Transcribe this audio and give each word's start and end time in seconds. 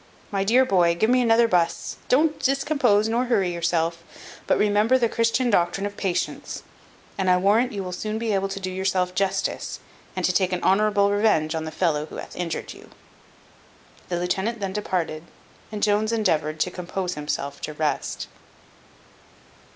My 0.31 0.43
dear 0.43 0.65
boy, 0.65 0.95
give 0.95 1.11
me 1.11 1.21
another 1.21 1.47
buss. 1.47 1.97
Don't 2.09 2.39
discompose 2.39 3.07
nor 3.07 3.25
hurry 3.25 3.53
yourself; 3.53 4.01
but 4.47 4.57
remember 4.57 4.97
the 4.97 5.07
Christian 5.07 5.51
doctrine 5.51 5.85
of 5.85 5.95
patience, 5.95 6.63
and 7.19 7.29
I 7.29 7.37
warrant 7.37 7.71
you 7.71 7.83
will 7.83 7.91
soon 7.91 8.17
be 8.17 8.33
able 8.33 8.47
to 8.49 8.59
do 8.59 8.71
yourself 8.71 9.13
justice, 9.13 9.79
and 10.15 10.25
to 10.25 10.33
take 10.33 10.53
an 10.53 10.63
honourable 10.63 11.11
revenge 11.11 11.53
on 11.53 11.65
the 11.65 11.71
fellow 11.71 12.07
who 12.07 12.15
hath 12.15 12.35
injured 12.35 12.73
you." 12.73 12.89
The 14.09 14.17
lieutenant 14.19 14.59
then 14.59 14.73
departed, 14.73 15.21
and 15.71 15.83
Jones 15.83 16.11
endeavoured 16.11 16.59
to 16.61 16.71
compose 16.71 17.13
himself 17.13 17.61
to 17.61 17.73
rest. 17.73 18.25